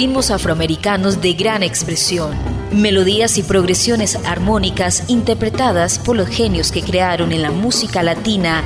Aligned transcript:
ritmos 0.00 0.30
afroamericanos 0.30 1.20
de 1.20 1.34
gran 1.34 1.62
expresión, 1.62 2.34
melodías 2.72 3.36
y 3.36 3.42
progresiones 3.42 4.16
armónicas 4.24 5.04
interpretadas 5.10 5.98
por 5.98 6.16
los 6.16 6.26
genios 6.26 6.72
que 6.72 6.80
crearon 6.80 7.32
en 7.32 7.42
la 7.42 7.50
música 7.50 8.02
latina 8.02 8.64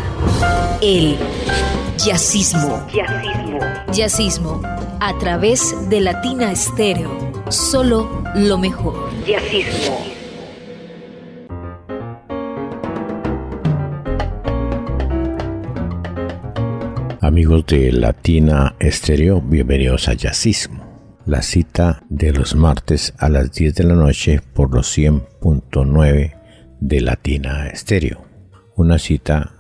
el 0.81 1.17
jazzismo. 1.99 2.87
Jazzismo. 2.87 3.59
Jazzismo 3.93 4.63
a 5.01 5.19
través 5.19 5.75
de 5.91 6.03
Latina 6.03 6.53
Estéreo. 6.53 7.11
Solo 7.49 8.23
lo 8.37 8.57
mejor. 8.57 9.11
Jazzismo. 9.27 9.99
Amigos 17.21 17.67
de 17.67 17.91
Latina 17.91 18.77
Estéreo, 18.79 19.41
bienvenidos 19.41 20.07
a 20.07 20.15
Jazzismo. 20.15 20.94
La 21.27 21.41
cita 21.41 22.03
de 22.11 22.33
los 22.33 22.55
martes 22.55 23.15
a 23.17 23.31
las 23.31 23.51
10 23.53 23.77
de 23.77 23.85
la 23.85 23.95
noche 23.95 24.43
por 24.53 24.75
los 24.75 24.95
100.9 24.97 26.35
de 26.81 27.01
Latina 27.01 27.67
Estéreo. 27.69 28.27
Una 28.77 28.99
cita 28.99 29.53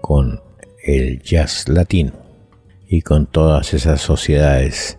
con 0.00 0.40
el 0.82 1.20
jazz 1.20 1.68
latino 1.68 2.12
y 2.88 3.02
con 3.02 3.26
todas 3.26 3.74
esas 3.74 4.00
sociedades 4.00 4.98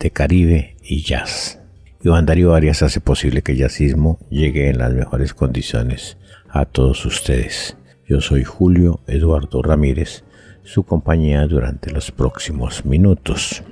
de 0.00 0.10
Caribe 0.10 0.76
y 0.82 1.04
jazz. 1.04 1.60
Iván 2.02 2.26
Darío 2.26 2.54
Arias 2.54 2.82
hace 2.82 3.00
posible 3.00 3.42
que 3.42 3.52
el 3.52 3.58
jazzismo 3.58 4.18
llegue 4.30 4.68
en 4.68 4.78
las 4.78 4.92
mejores 4.92 5.32
condiciones 5.32 6.16
a 6.48 6.64
todos 6.64 7.06
ustedes. 7.06 7.76
Yo 8.08 8.20
soy 8.20 8.42
Julio 8.42 8.98
Eduardo 9.06 9.62
Ramírez 9.62 10.24
su 10.64 10.82
compañía 10.82 11.46
durante 11.46 11.92
los 11.92 12.10
próximos 12.10 12.84
minutos. 12.84 13.62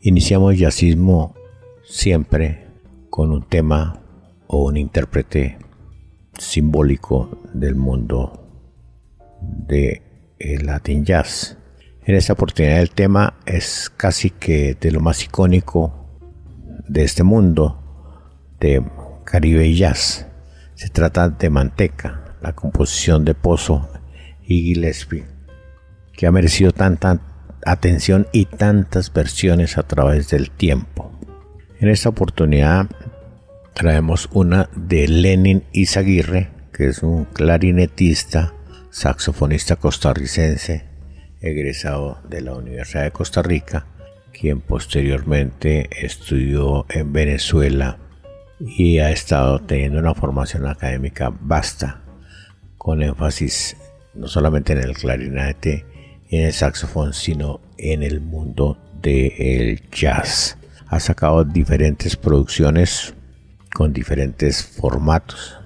Iniciamos 0.00 0.56
jazzismo 0.56 1.34
siempre 1.84 2.68
con 3.10 3.32
un 3.32 3.42
tema 3.48 4.00
o 4.46 4.66
un 4.66 4.76
intérprete 4.76 5.58
simbólico 6.38 7.42
del 7.52 7.74
mundo 7.74 8.48
de 9.40 10.02
el 10.38 10.66
Latin 10.66 11.04
Jazz. 11.04 11.58
En 12.04 12.14
esta 12.14 12.34
oportunidad 12.34 12.80
el 12.80 12.90
tema 12.90 13.40
es 13.44 13.90
casi 13.96 14.30
que 14.30 14.76
de 14.80 14.92
lo 14.92 15.00
más 15.00 15.24
icónico 15.24 15.92
de 16.88 17.02
este 17.02 17.24
mundo 17.24 17.82
de 18.60 18.84
Caribe 19.24 19.66
y 19.66 19.76
Jazz. 19.76 20.28
Se 20.74 20.90
trata 20.90 21.28
de 21.28 21.50
Manteca, 21.50 22.36
la 22.40 22.54
composición 22.54 23.24
de 23.24 23.34
Pozo 23.34 23.88
y 24.42 24.62
Gillespie 24.62 25.38
que 26.18 26.26
ha 26.26 26.32
merecido 26.32 26.72
tanta 26.72 27.20
atención 27.64 28.26
y 28.32 28.46
tantas 28.46 29.12
versiones 29.12 29.78
a 29.78 29.82
través 29.82 30.30
del 30.30 30.50
tiempo. 30.50 31.12
En 31.80 31.88
esta 31.88 32.08
oportunidad 32.08 32.86
traemos 33.74 34.28
una 34.32 34.68
de 34.74 35.06
Lenin 35.08 35.64
Izaguirre, 35.72 36.50
que 36.72 36.88
es 36.88 37.02
un 37.02 37.24
clarinetista, 37.26 38.54
saxofonista 38.90 39.76
costarricense, 39.76 40.84
egresado 41.40 42.20
de 42.28 42.40
la 42.40 42.54
Universidad 42.54 43.04
de 43.04 43.12
Costa 43.12 43.42
Rica, 43.42 43.86
quien 44.32 44.60
posteriormente 44.60 45.88
estudió 46.04 46.86
en 46.88 47.12
Venezuela 47.12 47.98
y 48.60 48.98
ha 48.98 49.10
estado 49.10 49.60
teniendo 49.60 50.00
una 50.00 50.14
formación 50.14 50.66
académica 50.66 51.32
vasta, 51.40 52.02
con 52.76 53.02
énfasis 53.02 53.76
no 54.14 54.26
solamente 54.26 54.72
en 54.72 54.80
el 54.80 54.94
clarinete, 54.94 55.86
en 56.30 56.44
el 56.44 56.52
saxofón, 56.52 57.12
sino 57.12 57.60
en 57.76 58.02
el 58.02 58.20
mundo 58.20 58.78
del 59.00 59.82
jazz. 59.90 60.56
Ha 60.88 61.00
sacado 61.00 61.44
diferentes 61.44 62.16
producciones 62.16 63.14
con 63.74 63.92
diferentes 63.92 64.64
formatos. 64.64 65.56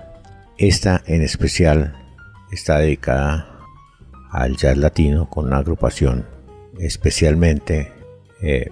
Esta 0.59 1.03
en 1.07 1.23
especial 1.23 1.97
está 2.51 2.79
dedicada 2.79 3.49
al 4.31 4.57
jazz 4.57 4.77
latino 4.77 5.29
con 5.29 5.47
una 5.47 5.59
agrupación 5.59 6.27
especialmente 6.79 7.93
eh, 8.41 8.71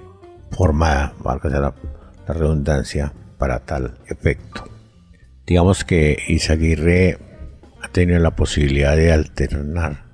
formada, 0.50 1.14
valga 1.20 1.48
la, 1.50 1.74
la 2.26 2.34
redundancia, 2.34 3.12
para 3.40 3.60
tal 3.60 3.98
efecto. 4.06 4.68
Digamos 5.46 5.84
que 5.84 6.18
Isaguirre 6.28 7.18
ha 7.82 7.88
tenido 7.88 8.18
la 8.20 8.36
posibilidad 8.36 8.94
de 8.94 9.12
alternar 9.12 10.09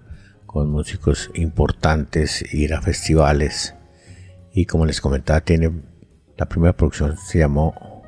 con 0.57 0.71
músicos 0.71 1.31
importantes, 1.35 2.43
ir 2.55 2.73
a 2.73 2.81
festivales. 2.81 3.75
Y 4.55 4.65
como 4.65 4.87
les 4.87 5.03
comentaba, 5.03 5.43
tiene 5.43 5.71
la 6.39 6.47
primera 6.47 6.75
producción 6.75 7.15
se 7.19 7.41
llamó 7.41 8.03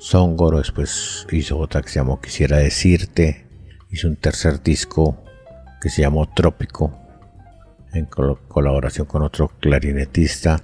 Songoro, 0.00 0.58
después 0.58 1.24
hizo 1.30 1.56
otra 1.58 1.80
que 1.80 1.88
se 1.88 2.00
llamó 2.00 2.20
Quisiera 2.20 2.56
decirte, 2.56 3.46
hizo 3.92 4.08
un 4.08 4.16
tercer 4.16 4.60
disco 4.60 5.22
que 5.80 5.88
se 5.88 6.02
llamó 6.02 6.28
Trópico, 6.34 6.98
en 7.94 8.06
colaboración 8.06 9.06
con 9.06 9.22
otro 9.22 9.46
clarinetista. 9.60 10.60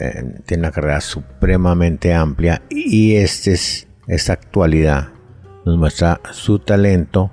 Eh, 0.00 0.40
tiene 0.46 0.62
una 0.62 0.72
carrera 0.72 1.02
supremamente 1.02 2.14
amplia 2.14 2.62
y 2.70 3.16
este 3.16 3.52
es, 3.52 3.86
esta 4.06 4.32
actualidad 4.32 5.08
nos 5.66 5.76
muestra 5.76 6.22
su 6.30 6.58
talento 6.58 7.30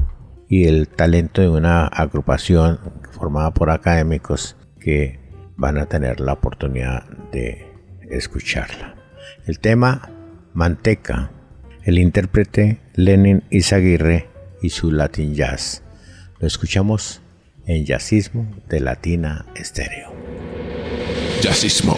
y 0.56 0.68
el 0.68 0.88
talento 0.88 1.42
de 1.42 1.50
una 1.50 1.86
agrupación 1.86 2.80
formada 3.12 3.54
por 3.54 3.70
académicos 3.70 4.56
que 4.80 5.20
van 5.58 5.78
a 5.78 5.88
tener 5.88 6.22
la 6.22 6.32
oportunidad 6.32 7.04
de 7.34 7.68
escucharla. 8.10 8.96
El 9.46 9.60
tema 9.60 10.10
Manteca, 10.54 11.30
el 11.84 12.00
intérprete 12.00 12.80
Lenin 12.94 13.44
Izaguirre 13.50 14.30
y 14.62 14.70
su 14.70 14.94
Latin 14.94 15.36
Jazz. 15.36 15.84
Lo 16.40 16.48
escuchamos 16.48 17.22
en 17.66 17.84
Jazzismo 17.84 18.48
de 18.70 18.80
Latina 18.80 19.48
Estéreo. 19.56 20.14
Jazzismo. 21.42 21.98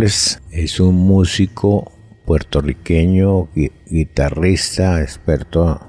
Es 0.00 0.80
un 0.80 0.94
músico 0.94 1.92
puertorriqueño, 2.24 3.50
guitarrista, 3.90 5.02
experto 5.02 5.80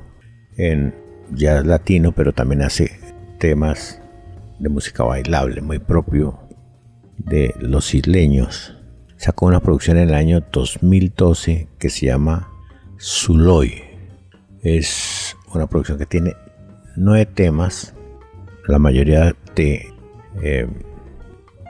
en 0.57 0.93
jazz 1.31 1.65
latino, 1.65 2.11
pero 2.11 2.33
también 2.33 2.63
hace 2.63 2.99
temas 3.39 4.01
de 4.59 4.67
música 4.67 5.05
bailable, 5.05 5.61
muy 5.61 5.79
propio 5.79 6.37
de 7.17 7.55
los 7.59 7.93
isleños. 7.95 8.75
Sacó 9.15 9.45
una 9.45 9.61
producción 9.61 9.97
en 9.97 10.09
el 10.09 10.15
año 10.15 10.43
2012 10.51 11.69
que 11.79 11.89
se 11.89 12.07
llama 12.07 12.51
Zuloy. 12.99 13.83
Es 14.63 15.37
una 15.53 15.67
producción 15.67 15.97
que 15.97 16.07
tiene 16.07 16.33
nueve 16.97 17.25
temas, 17.25 17.93
la 18.67 18.79
mayoría 18.79 19.33
de 19.55 19.93
eh, 20.41 20.67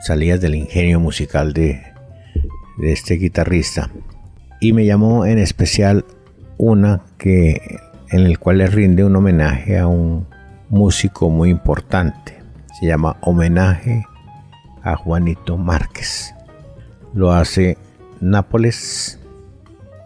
salidas 0.02 0.42
del 0.42 0.56
ingenio 0.56 1.00
musical 1.00 1.54
de, 1.54 1.93
de 2.78 2.92
este 2.92 3.16
guitarrista. 3.16 3.90
Y 4.60 4.74
me 4.74 4.86
llamó 4.86 5.26
en 5.26 5.40
especial 5.40 6.06
una 6.58 7.04
que 7.18 7.80
en 8.10 8.22
el 8.22 8.40
cual 8.40 8.60
le 8.60 8.68
rinde 8.68 9.04
un 9.04 9.16
homenaje 9.16 9.78
a 9.78 9.88
un 9.88 10.28
músico 10.70 11.30
muy 11.30 11.50
importante. 11.50 12.42
Se 12.80 12.88
llama 12.88 13.18
Homenaje 13.22 14.06
a 14.84 14.96
Juanito 14.96 15.58
Márquez. 15.58 16.34
Lo 17.14 17.32
hace 17.32 17.78
Nápoles. 18.22 19.20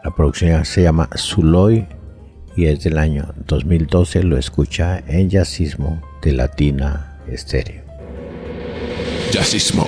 La 0.04 0.12
producción 0.12 0.66
se 0.66 0.84
llama 0.84 1.10
Zuloy 1.16 1.88
y 2.56 2.66
es 2.66 2.84
del 2.84 2.98
año 2.98 3.34
2012. 3.46 4.24
Lo 4.24 4.38
escucha 4.38 5.04
en 5.08 5.30
Jazzismo 5.30 6.02
de 6.22 6.32
Latina 6.32 7.20
Estéreo. 7.28 7.84
Jazzismo. 9.32 9.86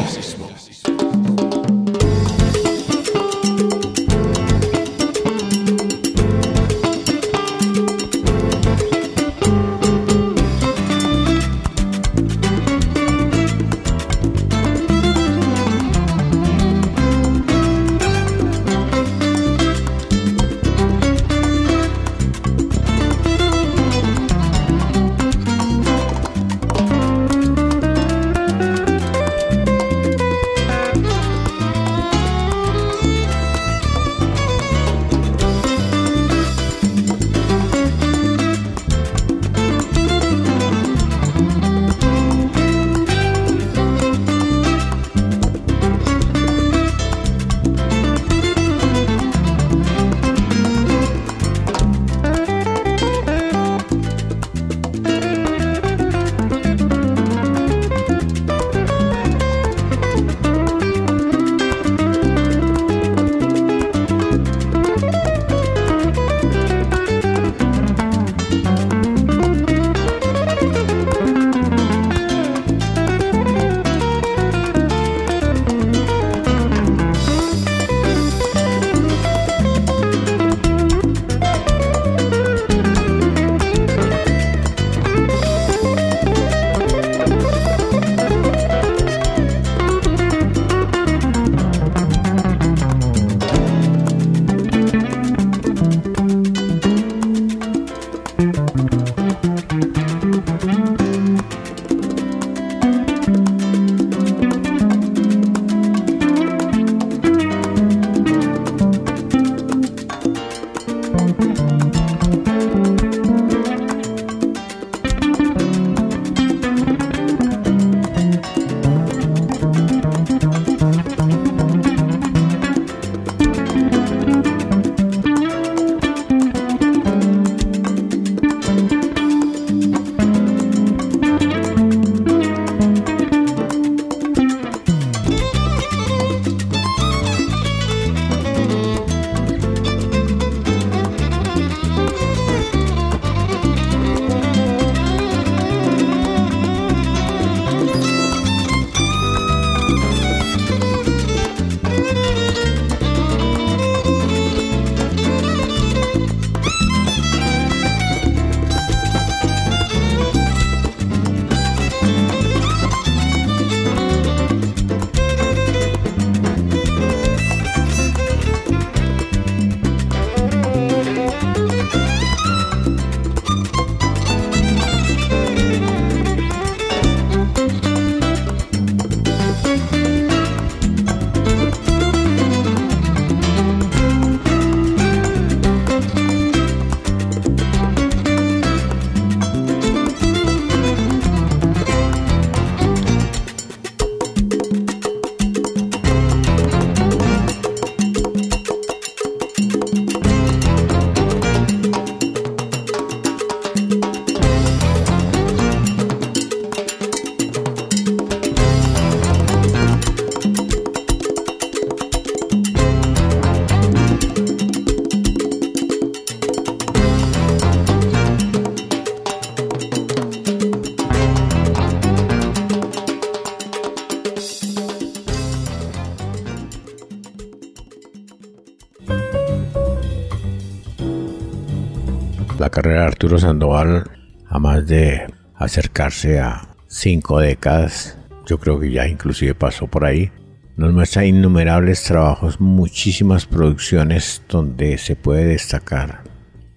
Carrera 232.82 233.08
Arturo 233.08 233.38
Sandoval, 233.38 234.10
a 234.48 234.58
más 234.58 234.88
de 234.88 235.28
acercarse 235.54 236.40
a 236.40 236.78
cinco 236.88 237.42
décadas, 237.42 238.18
yo 238.46 238.58
creo 238.58 238.80
que 238.80 238.90
ya 238.90 239.06
inclusive 239.06 239.54
pasó 239.54 239.88
por 239.88 240.06
ahí, 240.06 240.32
nos 240.78 240.94
muestra 240.94 241.26
innumerables 241.26 242.04
trabajos, 242.04 242.62
muchísimas 242.62 243.46
producciones 243.46 244.44
donde 244.48 244.98
se 244.98 245.18
puede 245.18 245.44
destacar 245.44 246.24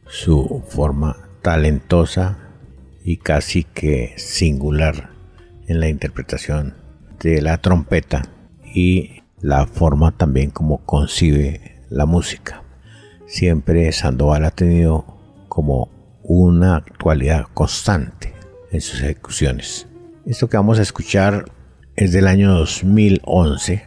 su 0.09 0.64
forma 0.68 1.18
talentosa 1.40 2.37
y 3.04 3.18
casi 3.18 3.62
que 3.62 4.14
singular 4.16 5.11
en 5.68 5.78
la 5.78 5.88
interpretación 5.88 6.75
de 7.21 7.40
la 7.42 7.59
trompeta 7.59 8.23
y 8.75 9.23
la 9.40 9.68
forma 9.68 10.11
también 10.11 10.50
como 10.50 10.85
concibe 10.85 11.80
la 11.90 12.06
música. 12.06 12.64
Siempre 13.26 13.92
Sandoval 13.92 14.44
ha 14.44 14.50
tenido 14.50 15.12
como 15.52 15.90
una 16.23 16.76
actualidad 16.76 17.44
constante 17.52 18.32
en 18.71 18.80
sus 18.80 19.02
ejecuciones. 19.02 19.87
Esto 20.25 20.49
que 20.49 20.56
vamos 20.56 20.78
a 20.78 20.82
escuchar 20.82 21.44
es 21.94 22.12
del 22.12 22.26
año 22.26 22.54
2011. 22.54 23.85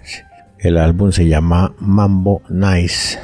El 0.59 0.77
álbum 0.77 1.11
se 1.11 1.27
llama 1.27 1.73
Mambo 1.79 2.43
Nice 2.49 3.17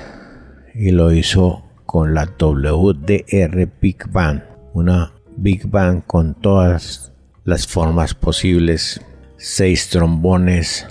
y 0.74 0.90
lo 0.90 1.12
hizo 1.12 1.66
con 1.86 2.16
la 2.16 2.26
WDR 2.26 3.70
Big 3.80 4.10
Band, 4.10 4.44
una 4.74 5.14
Big 5.38 5.70
Band 5.70 6.08
con 6.08 6.34
todas 6.34 7.14
las 7.44 7.68
formas 7.68 8.16
posibles, 8.16 9.02
seis 9.38 9.88
trombones, 9.90 10.88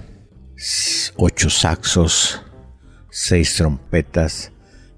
ocho 1.16 1.50
saxos, 1.50 2.45
seis 3.11 3.57
trompetas, 3.57 4.52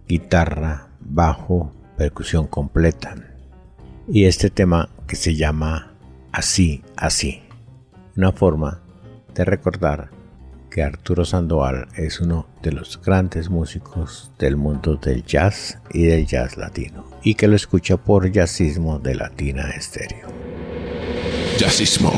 guitarra, 0.06 0.90
bajo, 1.00 1.73
percusión 2.02 2.49
completa. 2.49 3.14
Y 4.09 4.25
este 4.25 4.50
tema 4.50 4.88
que 5.06 5.14
se 5.14 5.37
llama 5.37 5.94
Así, 6.32 6.82
así 6.97 7.42
una 8.16 8.32
forma 8.32 8.82
de 9.35 9.44
recordar 9.44 10.11
que 10.68 10.82
Arturo 10.82 11.25
Sandoval 11.25 11.87
es 11.97 12.21
uno 12.21 12.49
de 12.61 12.73
los 12.73 13.00
grandes 13.00 13.49
músicos 13.49 14.32
del 14.38 14.56
mundo 14.56 14.97
del 14.97 15.23
jazz 15.23 15.78
y 15.92 16.02
del 16.06 16.26
jazz 16.26 16.56
latino 16.56 17.04
y 17.23 17.37
que 17.37 17.47
lo 17.47 17.54
escucha 17.54 17.97
por 17.97 18.30
Jazzismo 18.32 18.99
de 18.99 19.14
Latina 19.14 19.71
Estéreo. 19.71 20.26
Jazzismo. 21.56 22.12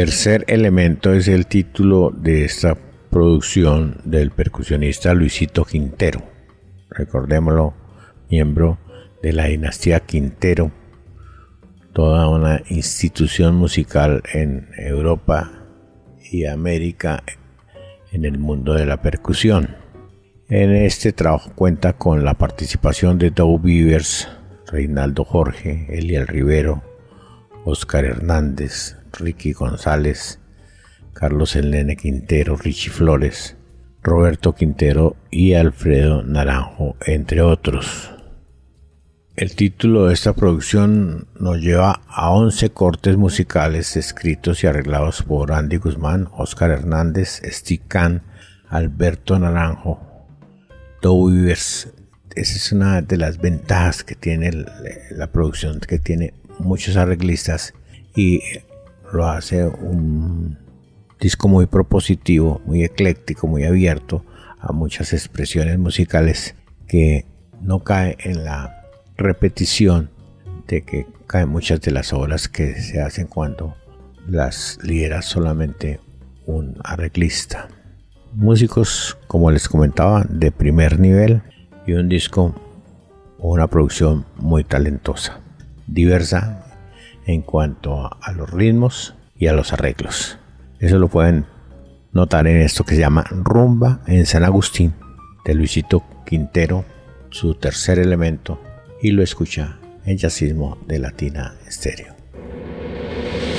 Tercer 0.00 0.46
elemento 0.48 1.12
es 1.12 1.28
el 1.28 1.46
título 1.46 2.10
de 2.10 2.46
esta 2.46 2.74
producción 3.10 4.00
del 4.06 4.30
percusionista 4.30 5.12
Luisito 5.12 5.66
Quintero. 5.66 6.22
Recordémoslo, 6.88 7.74
miembro 8.30 8.78
de 9.22 9.34
la 9.34 9.44
dinastía 9.44 10.00
Quintero, 10.00 10.72
toda 11.92 12.30
una 12.30 12.62
institución 12.70 13.56
musical 13.56 14.22
en 14.32 14.70
Europa 14.78 15.66
y 16.32 16.46
América 16.46 17.22
en 18.10 18.24
el 18.24 18.38
mundo 18.38 18.72
de 18.72 18.86
la 18.86 19.02
percusión. 19.02 19.76
En 20.48 20.74
este 20.74 21.12
trabajo 21.12 21.52
cuenta 21.54 21.92
con 21.92 22.24
la 22.24 22.32
participación 22.32 23.18
de 23.18 23.32
Dow 23.32 23.58
Beavers, 23.58 24.30
Reinaldo 24.66 25.26
Jorge, 25.26 25.88
Eliel 25.90 26.26
Rivero, 26.26 26.82
Oscar 27.66 28.06
Hernández, 28.06 28.96
Ricky 29.12 29.52
González, 29.52 30.40
Carlos 31.12 31.56
Elene 31.56 31.96
Quintero, 31.96 32.56
Richie 32.56 32.90
Flores, 32.90 33.56
Roberto 34.02 34.54
Quintero 34.54 35.16
y 35.30 35.54
Alfredo 35.54 36.22
Naranjo, 36.22 36.96
entre 37.04 37.42
otros. 37.42 38.12
El 39.36 39.54
título 39.54 40.06
de 40.06 40.14
esta 40.14 40.34
producción 40.34 41.28
nos 41.38 41.60
lleva 41.60 42.02
a 42.06 42.30
11 42.30 42.70
cortes 42.70 43.16
musicales 43.16 43.96
escritos 43.96 44.62
y 44.62 44.66
arreglados 44.66 45.22
por 45.22 45.52
Andy 45.52 45.76
Guzmán, 45.76 46.28
Oscar 46.32 46.70
Hernández, 46.70 47.40
Steve 47.44 47.82
Kahn, 47.88 48.22
Alberto 48.68 49.38
Naranjo, 49.38 50.00
Esa 51.02 51.92
es 52.34 52.72
una 52.72 53.02
de 53.02 53.16
las 53.16 53.38
ventajas 53.38 54.04
que 54.04 54.14
tiene 54.14 54.50
la 55.10 55.26
producción, 55.32 55.80
que 55.80 55.98
tiene 55.98 56.34
muchos 56.58 56.96
arreglistas 56.96 57.72
y 58.14 58.40
lo 59.12 59.26
hace 59.26 59.66
un 59.66 60.58
disco 61.20 61.48
muy 61.48 61.66
propositivo, 61.66 62.60
muy 62.64 62.84
ecléctico, 62.84 63.46
muy 63.46 63.64
abierto 63.64 64.24
a 64.58 64.72
muchas 64.72 65.12
expresiones 65.12 65.78
musicales 65.78 66.54
que 66.86 67.26
no 67.60 67.80
cae 67.80 68.16
en 68.20 68.44
la 68.44 68.84
repetición 69.16 70.10
de 70.66 70.82
que 70.82 71.06
caen 71.26 71.48
muchas 71.48 71.80
de 71.80 71.90
las 71.90 72.12
obras 72.12 72.48
que 72.48 72.80
se 72.80 73.00
hacen 73.00 73.26
cuando 73.26 73.76
las 74.26 74.78
lidera 74.82 75.22
solamente 75.22 76.00
un 76.46 76.76
arreglista. 76.82 77.68
Músicos, 78.32 79.18
como 79.26 79.50
les 79.50 79.68
comentaba, 79.68 80.24
de 80.28 80.52
primer 80.52 81.00
nivel 81.00 81.42
y 81.86 81.92
un 81.92 82.08
disco 82.08 82.54
o 83.38 83.52
una 83.52 83.66
producción 83.66 84.24
muy 84.36 84.64
talentosa, 84.64 85.40
diversa 85.86 86.69
en 87.32 87.42
cuanto 87.42 88.10
a 88.20 88.32
los 88.32 88.50
ritmos 88.50 89.14
y 89.36 89.46
a 89.46 89.52
los 89.52 89.72
arreglos. 89.72 90.38
Eso 90.78 90.98
lo 90.98 91.08
pueden 91.08 91.46
notar 92.12 92.46
en 92.46 92.60
esto 92.60 92.84
que 92.84 92.94
se 92.94 93.00
llama 93.00 93.24
Rumba 93.30 94.00
en 94.06 94.26
San 94.26 94.44
Agustín 94.44 94.94
de 95.44 95.54
Luisito 95.54 96.02
Quintero, 96.26 96.84
su 97.30 97.54
tercer 97.54 97.98
elemento, 97.98 98.60
y 99.02 99.12
lo 99.12 99.22
escucha 99.22 99.78
en 100.04 100.18
Jazzismo 100.18 100.78
de 100.86 100.98
Latina 100.98 101.54
Estéreo. 101.66 102.14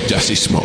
Jazzismo. 0.08 0.62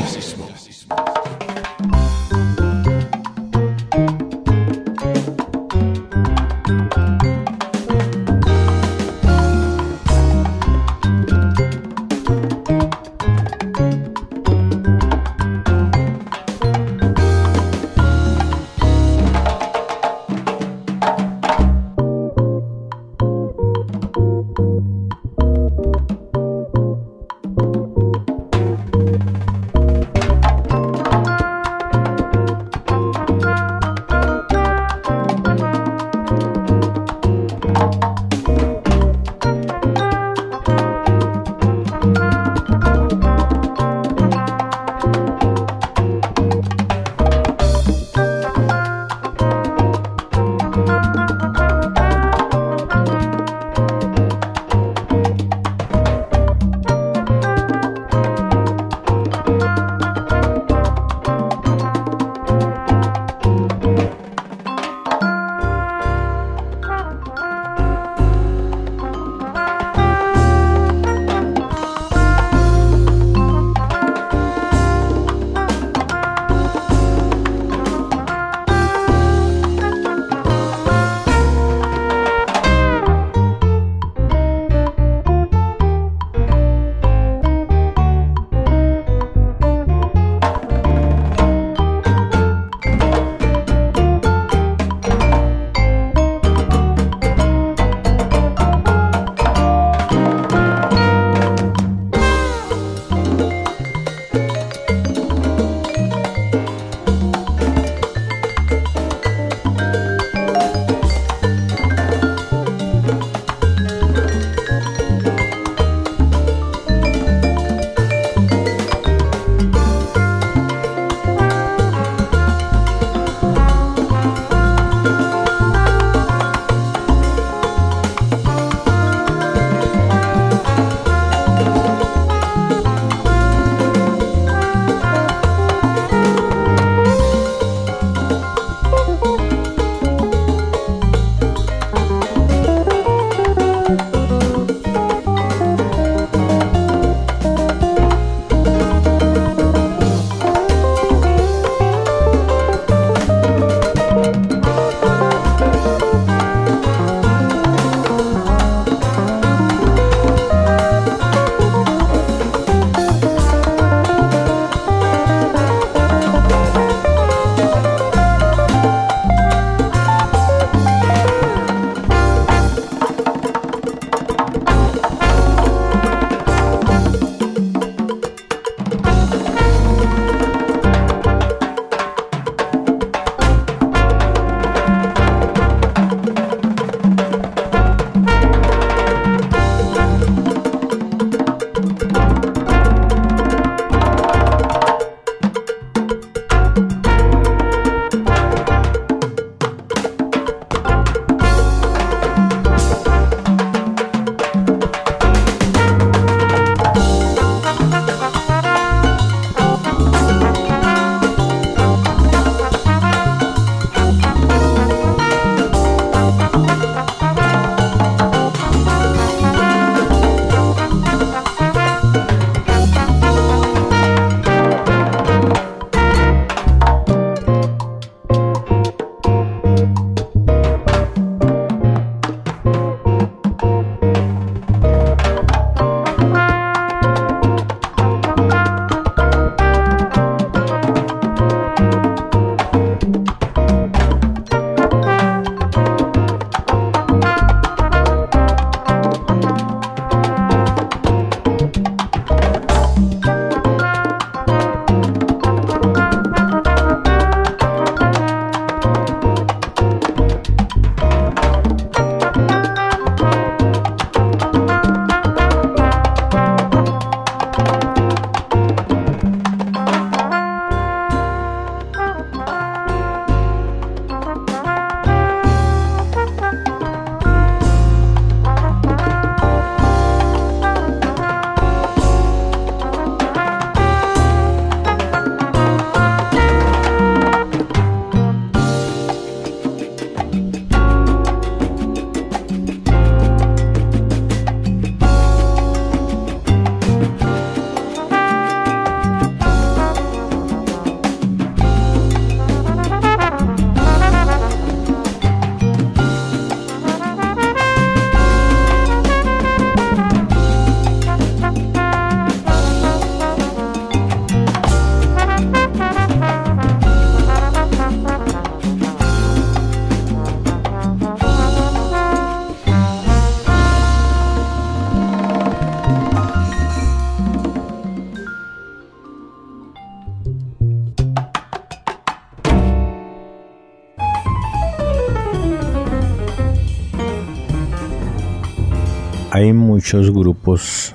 Muchos 339.77 340.11
grupos 340.11 340.95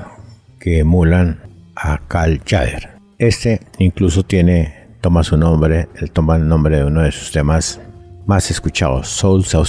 que 0.60 0.80
emulan 0.80 1.40
a 1.76 2.00
Carl 2.08 2.42
Jader. 2.44 2.90
Este 3.20 3.60
incluso 3.78 4.24
tiene, 4.24 4.88
toma 5.02 5.24
su 5.24 5.38
nombre, 5.38 5.88
él 5.98 6.10
toma 6.10 6.36
el 6.38 6.48
nombre 6.48 6.78
de 6.78 6.86
uno 6.86 7.04
de 7.04 7.12
sus 7.12 7.32
temas 7.32 7.80
más 8.26 8.50
escuchados, 8.50 9.08
Soul 9.08 9.46
South 9.46 9.68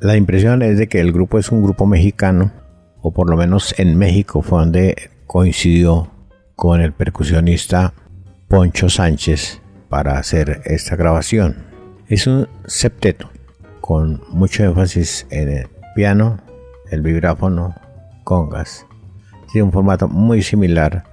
La 0.00 0.16
impresión 0.16 0.62
es 0.62 0.78
de 0.78 0.86
que 0.86 1.00
el 1.00 1.12
grupo 1.12 1.38
es 1.38 1.52
un 1.52 1.62
grupo 1.62 1.84
mexicano, 1.84 2.52
o 3.02 3.12
por 3.12 3.28
lo 3.28 3.36
menos 3.36 3.78
en 3.78 3.98
México 3.98 4.40
fue 4.40 4.60
donde 4.60 5.10
coincidió 5.26 6.10
con 6.56 6.80
el 6.80 6.94
percusionista 6.94 7.92
Poncho 8.48 8.88
Sánchez 8.88 9.60
para 9.90 10.16
hacer 10.16 10.62
esta 10.64 10.96
grabación. 10.96 11.66
Es 12.08 12.26
un 12.26 12.48
septeto 12.64 13.28
con 13.82 14.22
mucho 14.30 14.64
énfasis 14.64 15.26
en 15.28 15.50
el 15.50 15.66
piano, 15.94 16.38
el 16.90 17.02
vibráfono, 17.02 17.74
congas. 18.24 18.86
Tiene 19.52 19.64
un 19.64 19.72
formato 19.72 20.08
muy 20.08 20.42
similar 20.42 21.04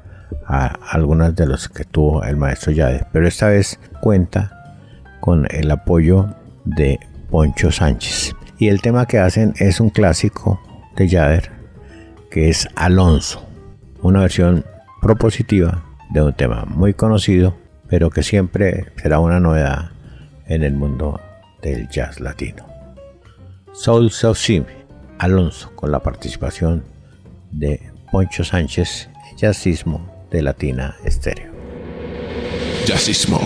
a 0.45 0.67
algunos 0.91 1.35
de 1.35 1.45
los 1.45 1.69
que 1.69 1.83
tuvo 1.83 2.23
el 2.23 2.37
maestro 2.37 2.71
Yade, 2.71 3.05
pero 3.11 3.27
esta 3.27 3.49
vez 3.49 3.79
cuenta 4.01 4.87
con 5.19 5.47
el 5.51 5.69
apoyo 5.71 6.35
de 6.65 6.99
Poncho 7.29 7.71
Sánchez. 7.71 8.35
Y 8.57 8.67
el 8.67 8.81
tema 8.81 9.05
que 9.05 9.19
hacen 9.19 9.53
es 9.57 9.79
un 9.79 9.89
clásico 9.89 10.59
de 10.95 11.07
Yader, 11.07 11.51
que 12.31 12.49
es 12.49 12.67
Alonso, 12.75 13.45
una 14.01 14.21
versión 14.21 14.65
propositiva 15.01 15.83
de 16.11 16.21
un 16.21 16.33
tema 16.33 16.65
muy 16.65 16.93
conocido, 16.93 17.55
pero 17.87 18.09
que 18.09 18.23
siempre 18.23 18.91
será 19.01 19.19
una 19.19 19.39
novedad 19.39 19.91
en 20.47 20.63
el 20.63 20.73
mundo 20.73 21.21
del 21.61 21.87
jazz 21.89 22.19
latino. 22.19 22.65
Soul 23.73 24.11
Sim, 24.11 24.65
Alonso, 25.19 25.71
con 25.75 25.91
la 25.91 25.99
participación 25.99 26.83
de 27.51 27.81
Poncho 28.11 28.43
Sánchez, 28.43 29.09
Jazzismo 29.37 30.27
de 30.31 30.41
Latina 30.41 30.95
Estéreo. 31.03 31.51
Jazzismo. 32.85 33.39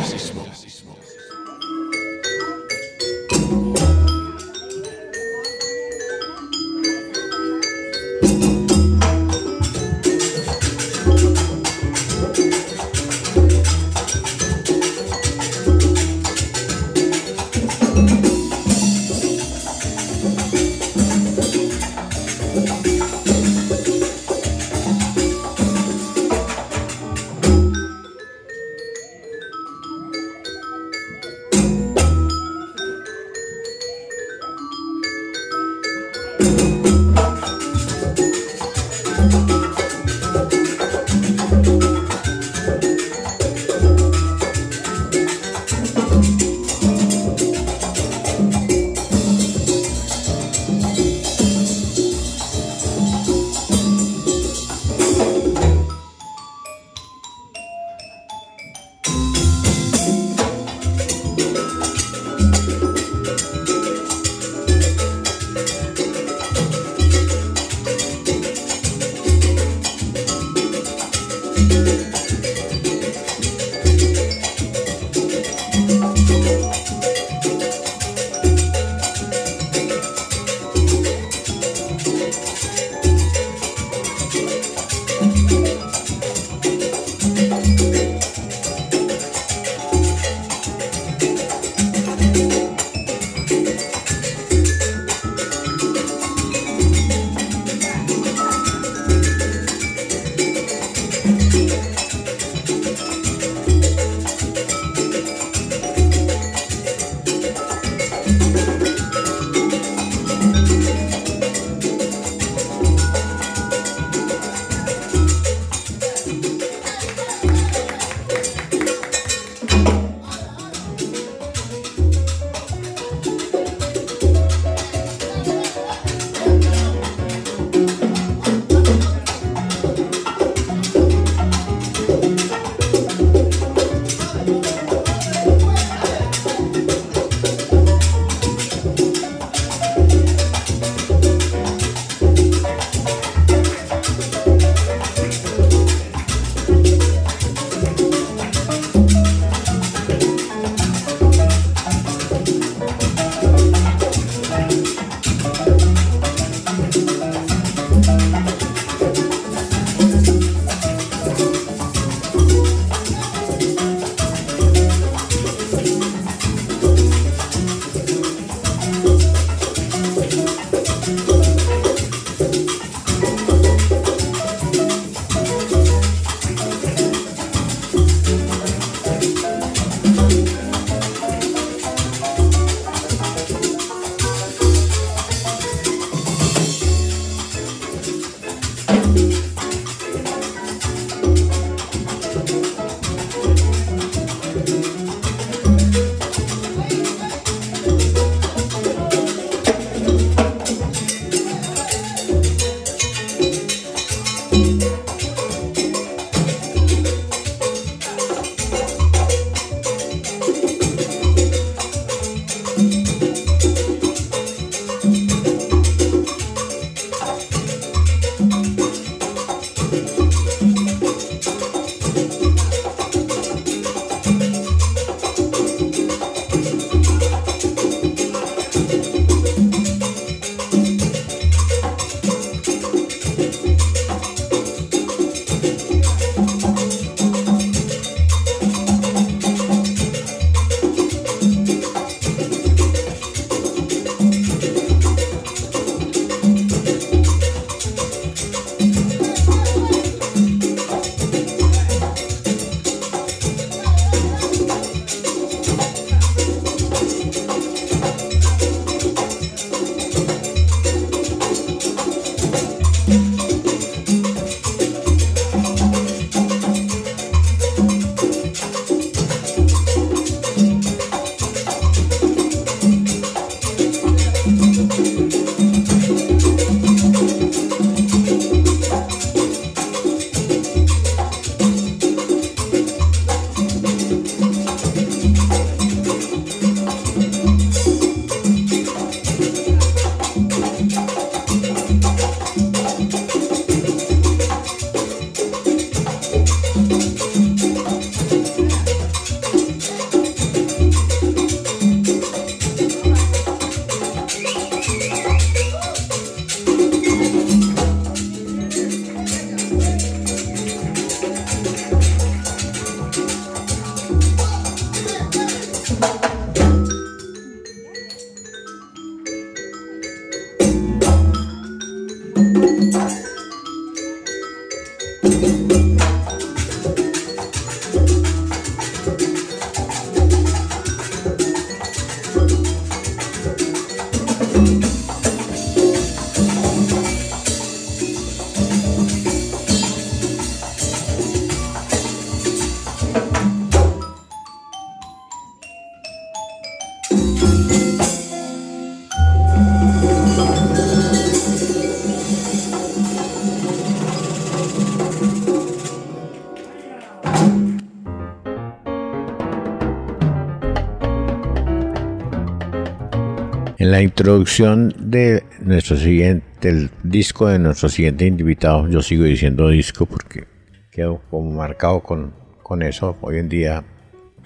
Introducción 364.04 364.94
de 364.98 365.44
nuestro 365.62 365.96
siguiente, 365.98 366.90
disco 367.04 367.48
de 367.48 367.60
nuestro 367.60 367.90
siguiente 367.90 368.26
invitado, 368.26 368.88
yo 368.90 369.02
sigo 369.02 369.24
diciendo 369.24 369.70
disco 369.70 370.06
porque 370.06 370.46
quedo 370.92 371.22
como 371.30 371.52
marcado 371.52 372.02
con, 372.02 372.34
con 372.62 372.82
eso. 372.82 373.18
Hoy 373.22 373.38
en 373.38 373.50
día, 373.50 373.84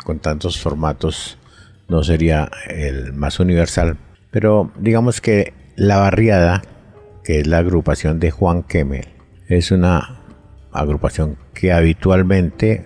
con 0.04 0.20
tantos 0.20 0.62
formatos, 0.62 1.38
no 1.88 2.04
sería 2.04 2.50
el 2.70 3.14
más 3.14 3.40
universal. 3.40 3.98
Pero 4.32 4.72
digamos 4.80 5.22
que 5.22 5.54
La 5.76 5.98
Barriada, 5.98 6.62
que 7.24 7.40
es 7.40 7.48
la 7.48 7.60
agrupación 7.60 8.20
de 8.20 8.32
Juan 8.32 8.64
Kemel, 8.64 9.08
es 9.48 9.72
una 9.72 10.22
agrupación 10.72 11.38
que 11.54 11.72
habitualmente 11.72 12.86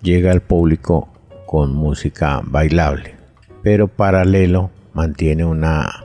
llega 0.00 0.30
al 0.30 0.42
público 0.42 1.08
con 1.46 1.74
música 1.74 2.40
bailable, 2.44 3.16
pero 3.62 3.88
paralelo 3.88 4.70
mantiene 4.98 5.44
una 5.44 6.04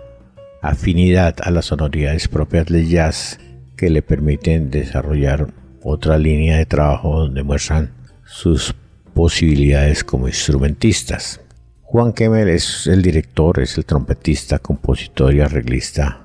afinidad 0.62 1.38
a 1.42 1.50
las 1.50 1.66
sonoridades 1.66 2.28
propias 2.28 2.68
del 2.68 2.88
jazz 2.88 3.40
que 3.76 3.90
le 3.90 4.04
permiten 4.04 4.70
desarrollar 4.70 5.52
otra 5.82 6.20
línea 6.20 6.58
de 6.58 6.68
trabajo 6.68 7.22
donde 7.22 7.42
muestran 7.42 7.92
sus 8.24 8.76
posibilidades 9.16 10.04
como 10.04 10.28
instrumentistas. 10.28 11.42
Juan 11.82 12.14
Kemmel 12.14 12.50
es 12.50 12.86
el 12.86 13.02
director, 13.02 13.60
es 13.62 13.80
el 13.80 13.86
trompetista, 13.86 14.60
compositor 14.60 15.34
y 15.34 15.42
arreglista 15.42 16.24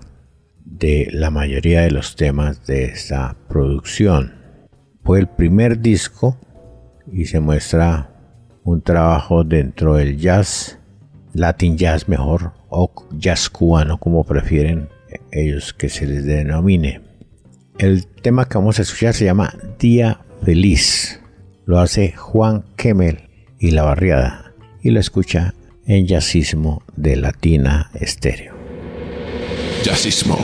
de 0.62 1.08
la 1.10 1.30
mayoría 1.30 1.80
de 1.80 1.90
los 1.90 2.16
temas 2.16 2.66
de 2.66 2.84
esta 2.84 3.34
producción. 3.48 4.34
Fue 5.04 5.20
el 5.20 5.26
primer 5.26 5.80
disco 5.80 6.36
y 7.10 7.24
se 7.24 7.40
muestra 7.40 8.10
un 8.62 8.82
trabajo 8.82 9.42
dentro 9.42 9.94
del 9.94 10.18
jazz, 10.18 10.78
Latin 11.32 11.78
jazz 11.78 12.08
mejor, 12.08 12.57
o 12.68 12.90
jazz 13.12 13.48
cubano 13.48 13.98
como 13.98 14.24
prefieren 14.24 14.88
ellos 15.32 15.72
que 15.72 15.88
se 15.88 16.06
les 16.06 16.24
denomine. 16.24 17.00
El 17.78 18.06
tema 18.06 18.48
que 18.48 18.58
vamos 18.58 18.78
a 18.78 18.82
escuchar 18.82 19.14
se 19.14 19.24
llama 19.24 19.54
Día 19.78 20.20
Feliz. 20.44 21.20
Lo 21.64 21.78
hace 21.78 22.12
Juan 22.12 22.64
Kemel 22.76 23.28
y 23.58 23.70
La 23.70 23.82
Barriada 23.82 24.52
y 24.82 24.90
lo 24.90 25.00
escucha 25.00 25.54
en 25.86 26.06
Jazzismo 26.06 26.82
de 26.96 27.16
Latina 27.16 27.90
Estéreo. 27.94 28.54
Jazzismo. 29.82 30.38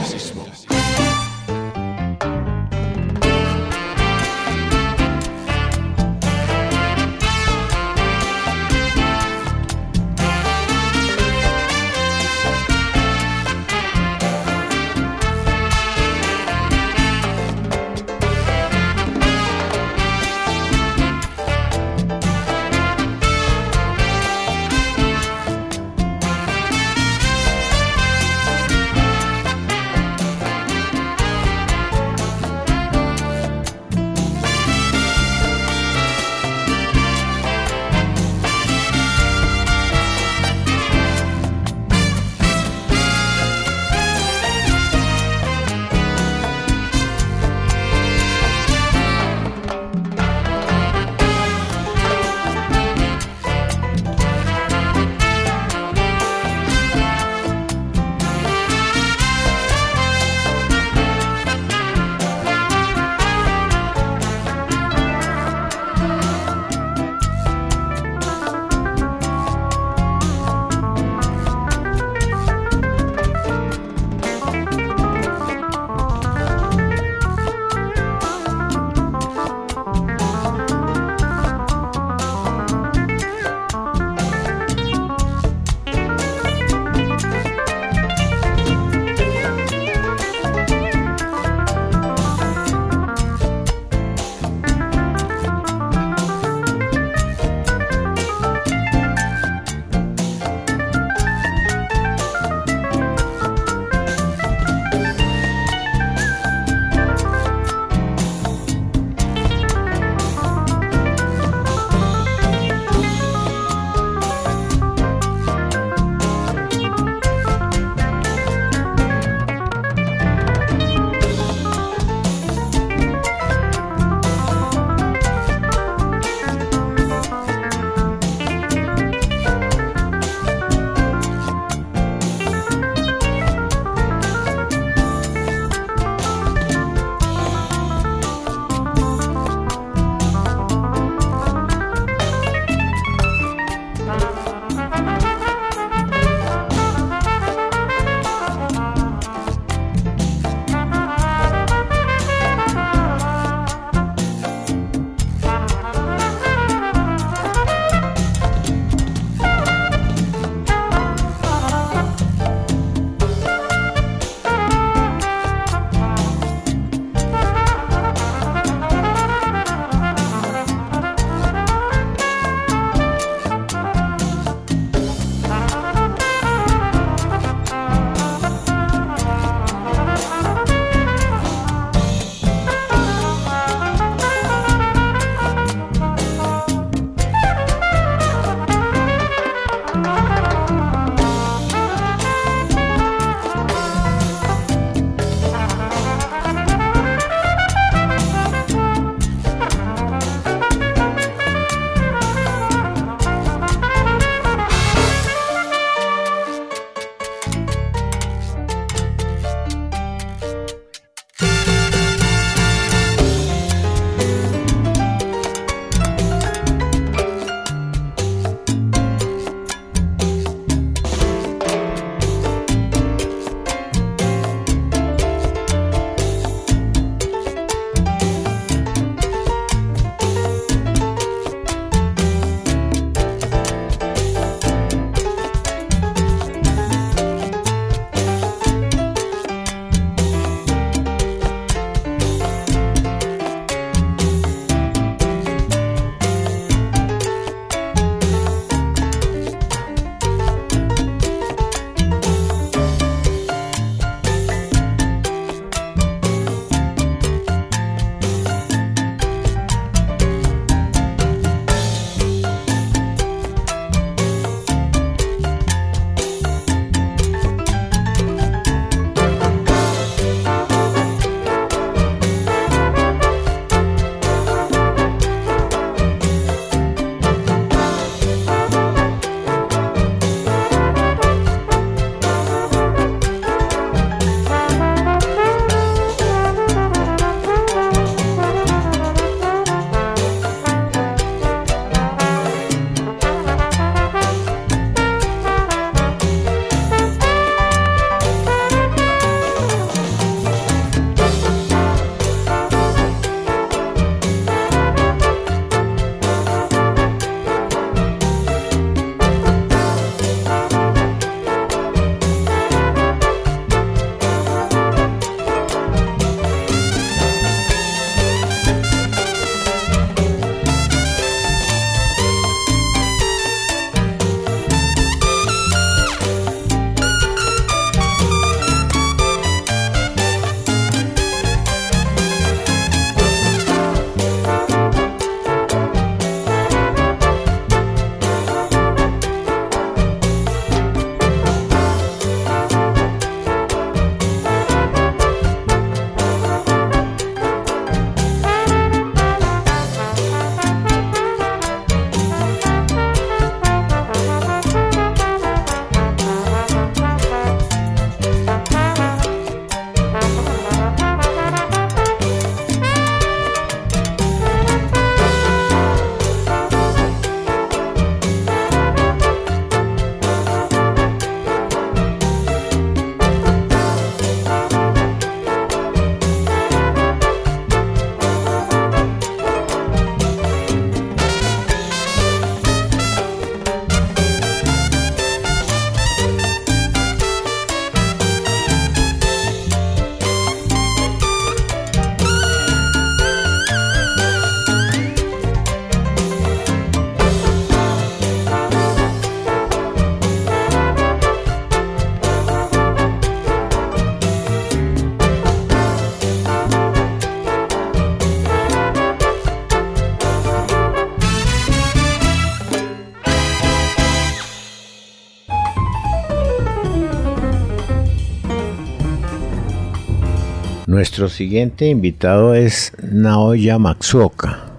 Nuestro 421.05 421.29
siguiente 421.29 421.87
invitado 421.87 422.55
es 422.55 422.91
Naoya 422.99 423.77
Matsuoka, 423.77 424.71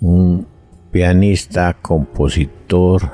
un 0.00 0.48
pianista, 0.90 1.76
compositor 1.80 3.08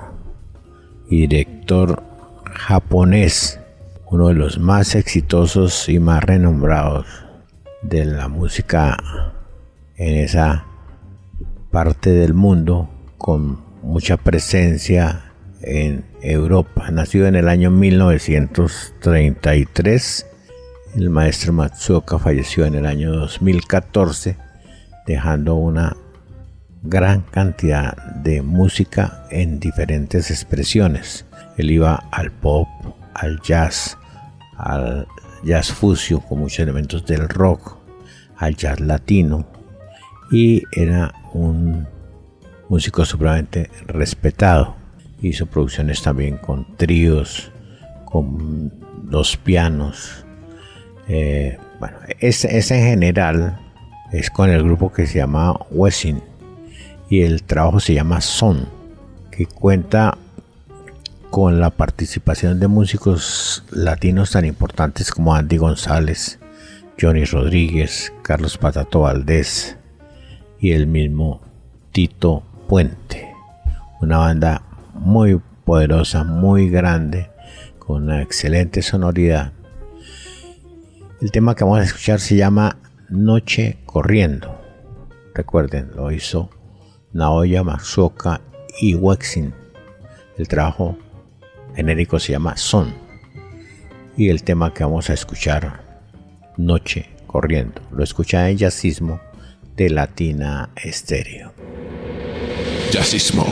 y 1.11 1.26
director 1.26 2.02
japonés, 2.50 3.61
uno 4.06 4.28
de 4.28 4.34
los 4.34 4.59
más 4.59 4.94
exitosos 4.94 5.86
y 5.90 5.98
más 5.98 6.24
renombrados 6.24 7.04
de 7.82 8.06
la 8.06 8.28
música 8.28 8.96
en 9.98 10.16
esa 10.16 10.64
parte 11.70 12.12
del 12.12 12.32
mundo 12.32 12.88
con 13.18 13.61
mucha 13.82 14.16
presencia 14.16 15.34
en 15.61 16.06
Europa. 16.22 16.90
Nacido 16.90 17.26
en 17.26 17.36
el 17.36 17.50
año 17.50 17.70
1933 17.70 20.24
el 20.99 21.11
maestro 21.11 21.53
Matsuoka 21.53 22.18
falleció 22.18 22.66
en 22.66 22.74
el 22.74 22.84
año 22.84 23.12
2014, 23.12 24.36
dejando 25.07 25.55
una 25.55 25.96
gran 26.82 27.20
cantidad 27.20 27.96
de 28.14 28.42
música 28.42 29.24
en 29.30 29.61
diferentes 29.61 30.32
expresiones. 30.32 31.24
Él 31.57 31.70
iba 31.70 31.94
al 32.11 32.32
pop, 32.32 32.66
al 33.14 33.40
jazz, 33.42 33.96
al 34.57 35.07
jazz 35.44 35.70
fusion 35.72 36.20
con 36.20 36.40
muchos 36.40 36.59
elementos 36.59 37.07
del 37.07 37.28
rock, 37.28 37.76
al 38.36 38.57
jazz 38.57 38.80
latino 38.80 39.46
y 40.32 40.64
era 40.72 41.14
un 41.32 41.86
músico 42.68 43.05
supremamente 43.05 43.70
respetado. 43.86 44.74
Hizo 45.22 45.46
producciones 45.46 46.03
también 46.03 46.38
con 46.38 46.76
tríos, 46.76 47.53
con 48.05 48.72
dos 49.05 49.36
pianos, 49.36 50.24
eh, 51.09 51.59
bueno, 51.80 51.96
ese, 52.20 52.56
en 52.56 52.62
general 52.62 53.59
es 54.12 54.30
con 54.30 54.50
el 54.50 54.62
grupo 54.62 54.92
que 54.92 55.06
se 55.06 55.18
llama 55.18 55.54
Wessing 55.70 56.22
y 57.09 57.22
el 57.22 57.42
trabajo 57.42 57.80
se 57.80 57.94
llama 57.94 58.20
Son, 58.20 58.68
que 59.30 59.46
cuenta 59.46 60.18
con 61.30 61.61
la 61.61 61.70
participación 61.70 62.61
de 62.61 62.68
músicos 62.68 63.64
latinos 63.70 64.32
tan 64.32 64.44
importantes 64.44 65.11
como 65.11 65.34
Andy 65.34 65.56
González, 65.56 66.38
Johnny 67.00 67.24
Rodríguez, 67.24 68.12
Carlos 68.22 68.59
Patato 68.59 69.00
Valdés 69.00 69.76
y 70.61 70.72
el 70.72 70.86
mismo 70.86 71.40
Tito 71.92 72.42
Puente. 72.66 73.28
Una 74.00 74.18
banda 74.18 74.62
muy 74.94 75.40
poderosa, 75.64 76.24
muy 76.24 76.68
grande, 76.68 77.30
con 77.78 78.04
una 78.04 78.22
excelente 78.22 78.82
sonoridad 78.82 79.52
el 81.20 81.32
tema 81.32 81.54
que 81.54 81.64
vamos 81.64 81.80
a 81.80 81.84
escuchar 81.84 82.20
se 82.20 82.36
llama 82.36 82.78
Noche 83.08 83.78
Corriendo. 83.86 84.60
Recuerden, 85.34 85.90
lo 85.94 86.12
hizo 86.12 86.50
Naoya 87.12 87.64
Matsuoka 87.64 88.40
y 88.80 88.94
Wexin. 88.94 89.52
El 90.36 90.46
trabajo 90.46 90.96
genérico 91.74 92.18
se 92.20 92.32
llama 92.32 92.56
Son. 92.56 92.94
Y 94.16 94.28
el 94.28 94.42
tema 94.42 94.72
que 94.72 94.84
vamos 94.84 95.10
a 95.10 95.14
escuchar, 95.14 95.82
Noche 96.56 97.10
Corriendo. 97.26 97.82
Lo 97.90 98.04
escucha 98.04 98.48
en 98.48 98.58
Jazzismo 98.58 99.20
de 99.76 99.90
Latina 99.90 100.70
Estéreo. 100.76 101.52
Jazzismo. 102.92 103.44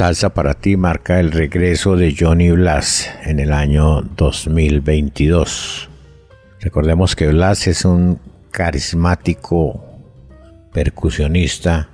Salsa 0.00 0.32
para 0.32 0.54
ti 0.54 0.78
marca 0.78 1.20
el 1.20 1.30
regreso 1.30 1.94
de 1.94 2.16
Johnny 2.18 2.50
Blas 2.52 3.10
en 3.22 3.38
el 3.38 3.52
año 3.52 4.00
2022. 4.00 5.90
Recordemos 6.58 7.14
que 7.14 7.28
Blas 7.28 7.66
es 7.66 7.84
un 7.84 8.18
carismático 8.50 9.84
percusionista, 10.72 11.90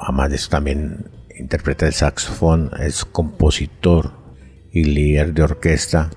además 0.00 0.30
de 0.30 0.34
eso 0.34 0.50
también 0.50 1.06
interpreta 1.38 1.86
el 1.86 1.92
saxofón, 1.92 2.72
es 2.80 3.04
compositor 3.04 4.10
y 4.72 4.82
líder 4.82 5.32
de 5.32 5.44
orquesta, 5.44 6.10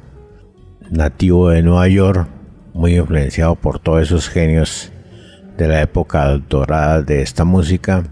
nativo 0.90 1.52
de 1.52 1.62
Nueva 1.62 1.88
York, 1.88 2.28
muy 2.74 2.98
influenciado 2.98 3.54
por 3.54 3.78
todos 3.78 4.02
esos 4.02 4.28
genios 4.28 4.92
de 5.56 5.68
la 5.68 5.84
época 5.84 6.36
dorada 6.50 7.04
de 7.04 7.22
esta 7.22 7.44
música 7.44 8.06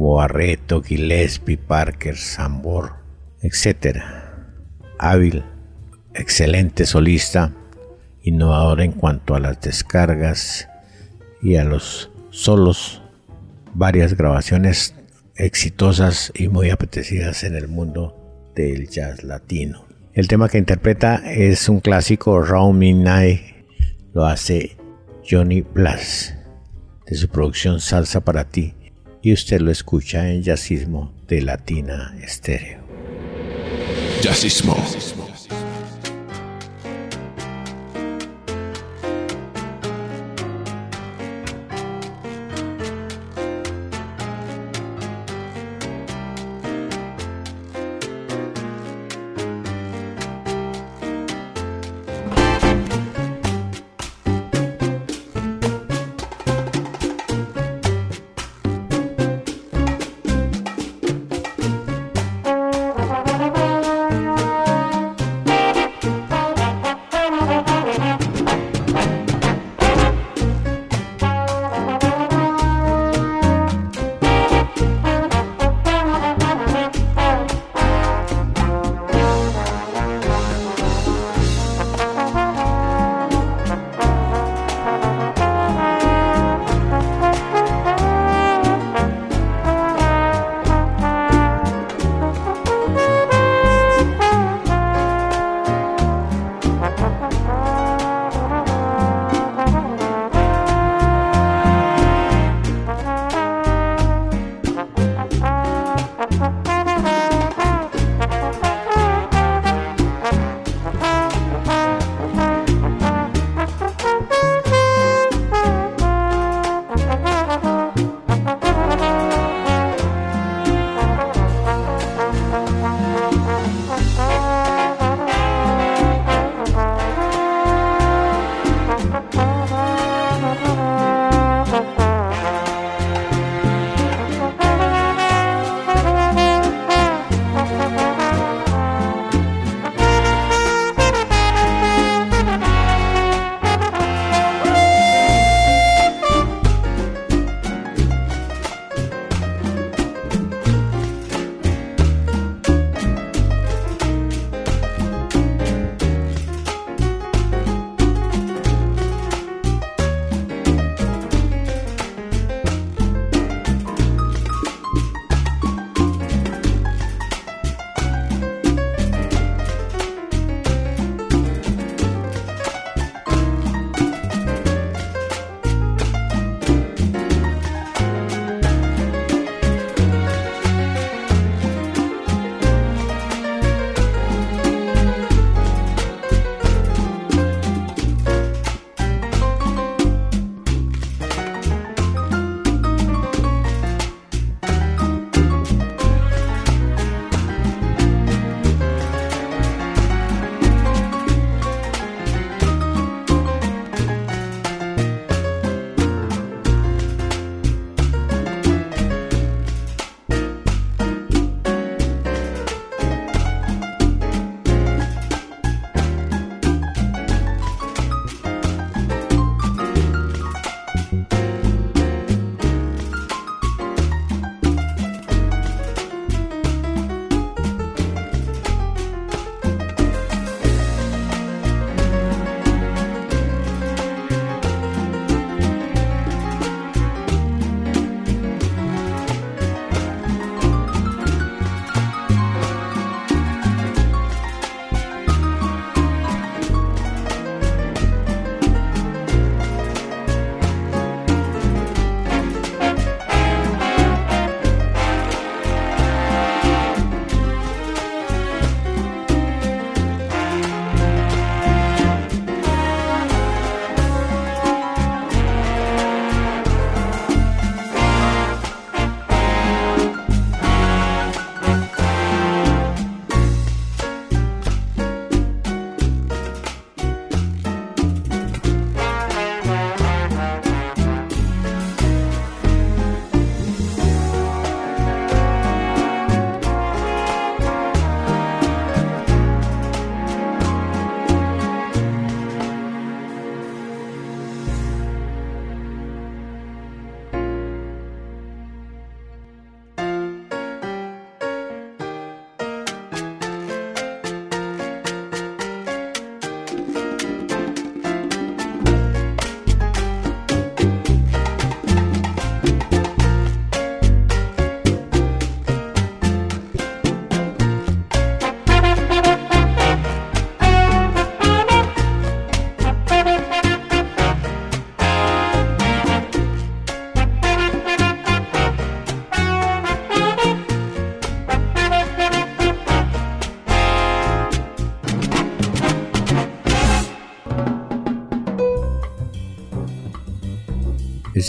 como 0.00 0.82
Gillespie, 0.82 1.58
Parker, 1.58 2.16
Sambor, 2.16 2.94
etc. 3.42 3.98
Hábil, 4.98 5.44
excelente 6.14 6.86
solista, 6.86 7.52
innovador 8.22 8.80
en 8.80 8.92
cuanto 8.92 9.34
a 9.34 9.40
las 9.40 9.60
descargas 9.60 10.68
y 11.42 11.56
a 11.56 11.64
los 11.64 12.10
solos, 12.30 13.02
varias 13.74 14.16
grabaciones 14.16 14.94
exitosas 15.36 16.32
y 16.34 16.48
muy 16.48 16.70
apetecidas 16.70 17.44
en 17.44 17.54
el 17.54 17.68
mundo 17.68 18.50
del 18.56 18.88
jazz 18.88 19.22
latino. 19.22 19.84
El 20.14 20.28
tema 20.28 20.48
que 20.48 20.56
interpreta 20.56 21.30
es 21.30 21.68
un 21.68 21.80
clásico 21.80 22.40
Round 22.40 22.78
Midnight, 22.78 23.42
lo 24.14 24.24
hace 24.24 24.78
Johnny 25.28 25.60
Blas 25.60 26.34
de 27.06 27.16
su 27.16 27.28
producción 27.28 27.80
Salsa 27.80 28.22
para 28.22 28.44
ti 28.48 28.74
y 29.22 29.32
usted 29.32 29.60
lo 29.60 29.70
escucha 29.70 30.30
en 30.30 30.42
Jazzismo 30.42 31.12
de 31.28 31.42
Latina 31.42 32.14
Estéreo. 32.22 32.80
Jazzismo. 34.22 34.76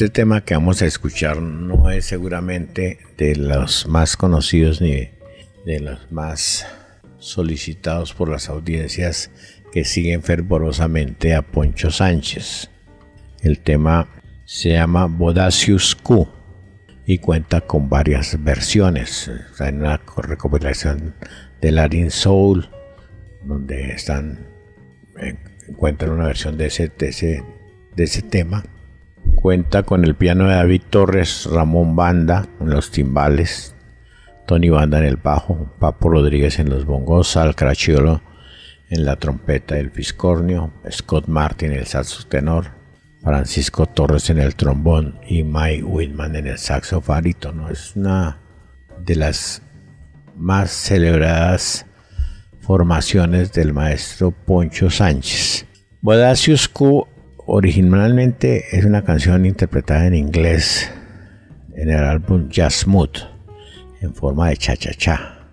Este 0.01 0.21
tema 0.21 0.41
que 0.41 0.55
vamos 0.55 0.81
a 0.81 0.87
escuchar 0.87 1.43
no 1.43 1.91
es 1.91 2.05
seguramente 2.05 2.97
de 3.19 3.35
los 3.35 3.85
más 3.85 4.17
conocidos 4.17 4.81
ni 4.81 5.11
de 5.63 5.79
los 5.79 6.11
más 6.11 6.65
solicitados 7.19 8.11
por 8.11 8.27
las 8.27 8.49
audiencias 8.49 9.29
que 9.71 9.85
siguen 9.85 10.23
fervorosamente 10.23 11.35
a 11.35 11.43
Poncho 11.43 11.91
Sánchez. 11.91 12.71
El 13.43 13.59
tema 13.59 14.09
se 14.43 14.69
llama 14.69 15.05
Bodacius 15.05 15.93
Q 15.93 16.27
y 17.05 17.19
cuenta 17.19 17.61
con 17.61 17.87
varias 17.87 18.43
versiones. 18.43 19.27
Está 19.51 19.69
en 19.69 19.81
una 19.81 20.01
recopilación 20.17 21.13
de 21.61 21.71
Latin 21.71 22.09
Soul, 22.09 22.67
donde 23.43 23.91
están 23.91 24.47
encuentran 25.67 26.09
una 26.09 26.25
versión 26.25 26.57
de 26.57 26.65
ese, 26.65 26.91
de 26.97 27.09
ese, 27.09 27.43
de 27.95 28.03
ese 28.03 28.23
tema 28.23 28.63
Cuenta 29.41 29.81
con 29.81 30.05
el 30.05 30.13
piano 30.13 30.47
de 30.47 30.53
David 30.53 30.83
Torres, 30.91 31.49
Ramón 31.51 31.95
Banda 31.95 32.45
en 32.59 32.69
los 32.69 32.91
timbales, 32.91 33.75
Tony 34.45 34.69
Banda 34.69 34.99
en 34.99 35.05
el 35.05 35.15
bajo, 35.15 35.73
Papo 35.79 36.09
Rodríguez 36.09 36.59
en 36.59 36.69
los 36.69 36.85
bongos, 36.85 37.29
Sal 37.29 37.55
Crachiolo 37.55 38.21
en 38.91 39.03
la 39.03 39.15
trompeta 39.15 39.73
del 39.73 39.89
fiscornio, 39.89 40.71
Scott 40.91 41.27
Martin 41.27 41.71
en 41.71 41.79
el 41.79 41.87
saxo 41.87 42.27
tenor, 42.27 42.67
Francisco 43.23 43.87
Torres 43.87 44.29
en 44.29 44.37
el 44.37 44.55
trombón 44.55 45.19
y 45.27 45.41
Mike 45.41 45.85
Whitman 45.85 46.35
en 46.35 46.45
el 46.45 46.59
saxo. 46.59 47.01
Es 47.71 47.95
una 47.95 48.37
de 49.03 49.15
las 49.15 49.63
más 50.35 50.69
celebradas 50.69 51.87
formaciones 52.59 53.51
del 53.53 53.73
maestro 53.73 54.29
Poncho 54.29 54.91
Sánchez. 54.91 55.65
Originalmente 57.53 58.77
es 58.77 58.85
una 58.85 59.03
canción 59.03 59.45
interpretada 59.45 60.07
en 60.07 60.15
inglés 60.15 60.89
en 61.75 61.89
el 61.89 62.01
álbum 62.01 62.47
Jazz 62.47 62.87
Mood 62.87 63.09
en 63.99 64.15
forma 64.15 64.47
de 64.47 64.55
cha-cha-cha. 64.55 65.49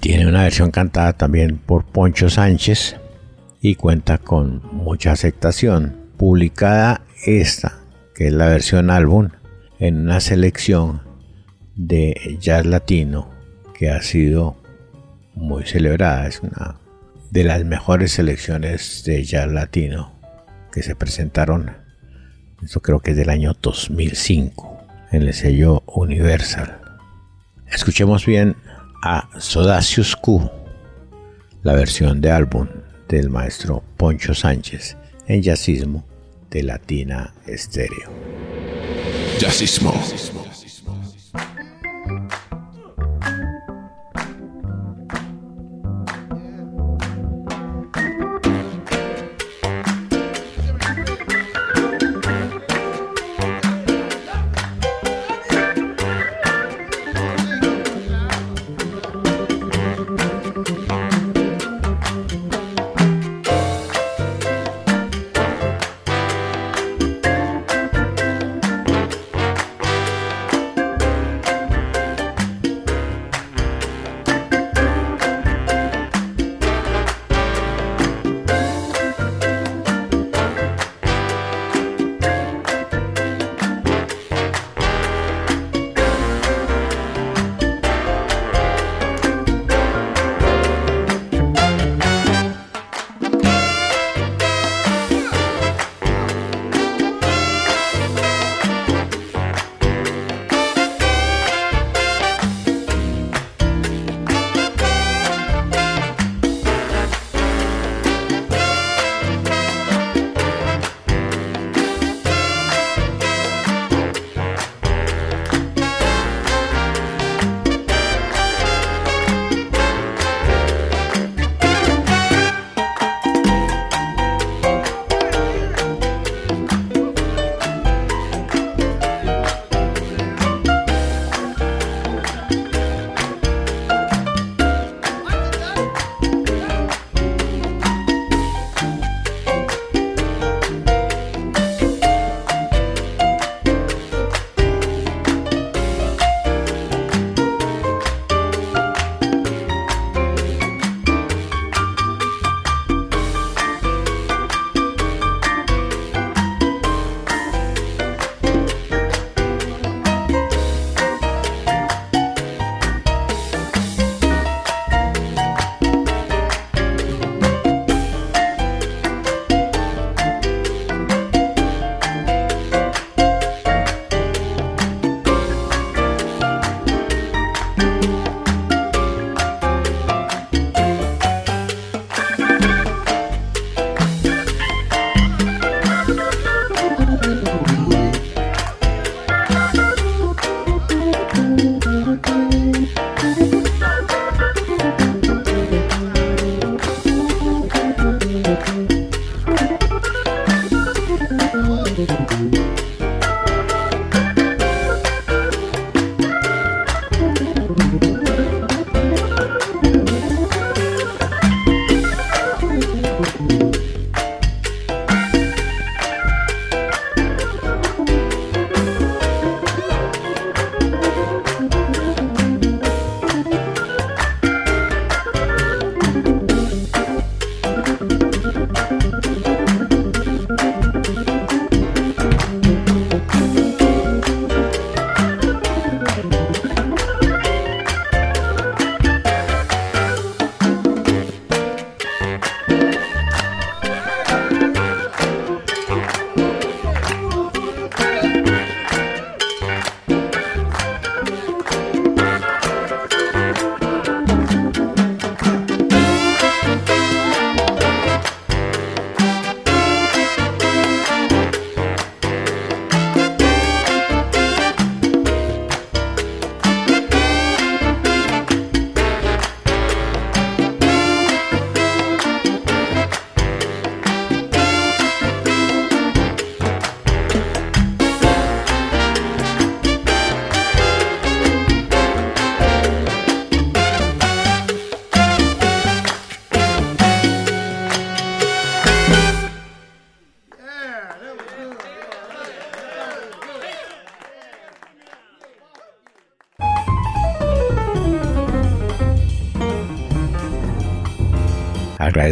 Tiene 0.00 0.28
una 0.28 0.44
versión 0.44 0.70
cantada 0.70 1.14
también 1.14 1.56
por 1.58 1.84
Poncho 1.84 2.30
Sánchez 2.30 2.94
y 3.60 3.74
cuenta 3.74 4.18
con 4.18 4.62
mucha 4.72 5.10
aceptación. 5.10 6.12
Publicada 6.16 7.02
esta, 7.26 7.80
que 8.14 8.28
es 8.28 8.32
la 8.32 8.46
versión 8.46 8.88
álbum, 8.88 9.30
en 9.80 9.96
una 9.96 10.20
selección 10.20 11.02
de 11.74 12.38
jazz 12.40 12.66
latino 12.66 13.28
que 13.76 13.90
ha 13.90 14.00
sido 14.00 14.62
muy 15.34 15.64
celebrada. 15.64 16.28
Es 16.28 16.40
una 16.40 16.76
de 17.32 17.42
las 17.42 17.64
mejores 17.64 18.12
selecciones 18.12 19.02
de 19.04 19.24
jazz 19.24 19.50
latino 19.50 20.21
que 20.72 20.82
se 20.82 20.96
presentaron, 20.96 21.76
esto 22.64 22.80
creo 22.80 23.00
que 23.00 23.12
es 23.12 23.16
del 23.16 23.30
año 23.30 23.54
2005, 23.60 24.78
en 25.12 25.22
el 25.22 25.34
sello 25.34 25.82
Universal. 25.86 26.80
Escuchemos 27.66 28.26
bien 28.26 28.56
a 29.02 29.28
Sodacius 29.38 30.16
Q, 30.16 30.50
la 31.62 31.74
versión 31.74 32.20
de 32.20 32.30
álbum 32.30 32.66
del 33.08 33.30
maestro 33.30 33.82
Poncho 33.96 34.34
Sánchez 34.34 34.96
en 35.26 35.42
jazzismo 35.42 36.04
de 36.50 36.62
Latina 36.62 37.32
Estéreo. 37.46 38.10
Jazzismo. 39.38 39.92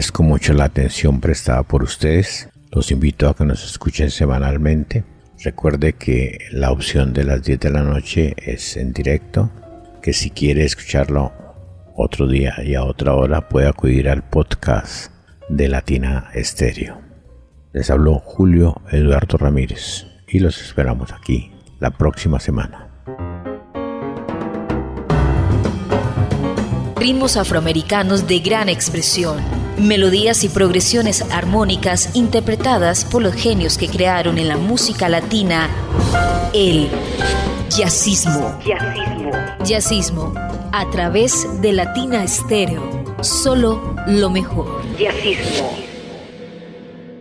Agradezco 0.00 0.22
mucho 0.22 0.54
la 0.54 0.64
atención 0.64 1.20
prestada 1.20 1.62
por 1.62 1.82
ustedes. 1.82 2.48
Los 2.72 2.90
invito 2.90 3.28
a 3.28 3.36
que 3.36 3.44
nos 3.44 3.62
escuchen 3.62 4.10
semanalmente. 4.10 5.04
Recuerde 5.44 5.92
que 5.92 6.38
la 6.52 6.70
opción 6.72 7.12
de 7.12 7.24
las 7.24 7.42
10 7.42 7.60
de 7.60 7.70
la 7.70 7.82
noche 7.82 8.34
es 8.38 8.78
en 8.78 8.94
directo, 8.94 9.50
que 10.00 10.14
si 10.14 10.30
quiere 10.30 10.64
escucharlo 10.64 11.32
otro 11.94 12.26
día 12.26 12.54
y 12.64 12.76
a 12.76 12.84
otra 12.84 13.12
hora 13.12 13.46
puede 13.50 13.68
acudir 13.68 14.08
al 14.08 14.22
podcast 14.22 15.12
de 15.50 15.68
Latina 15.68 16.30
Estéreo. 16.32 17.02
Les 17.74 17.90
habló 17.90 18.20
Julio 18.20 18.80
Eduardo 18.90 19.36
Ramírez 19.36 20.06
y 20.26 20.38
los 20.38 20.62
esperamos 20.62 21.12
aquí 21.12 21.52
la 21.78 21.90
próxima 21.90 22.40
semana. 22.40 22.88
Ritmos 26.96 27.36
afroamericanos 27.36 28.26
de 28.26 28.38
gran 28.40 28.68
expresión, 28.68 29.38
melodías 29.80 30.44
y 30.44 30.48
progresiones 30.48 31.22
armónicas 31.30 32.10
interpretadas 32.14 33.04
por 33.04 33.22
los 33.22 33.34
genios 33.34 33.78
que 33.78 33.88
crearon 33.88 34.38
en 34.38 34.48
la 34.48 34.56
música 34.56 35.08
latina 35.08 35.68
el 36.52 36.88
jazzismo. 37.70 38.58
Jazzismo. 38.64 39.30
Jazzismo 39.64 40.34
a 40.72 40.88
través 40.90 41.60
de 41.60 41.72
Latina 41.72 42.22
Estéreo. 42.22 43.04
Solo 43.22 43.96
lo 44.06 44.30
mejor. 44.30 44.82
Jazzismo. 44.98 45.89